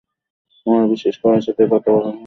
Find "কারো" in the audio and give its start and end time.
1.21-1.39